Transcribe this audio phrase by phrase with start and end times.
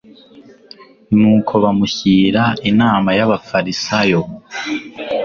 [1.19, 4.21] Nuko bamushyira inama y'abafarisayo.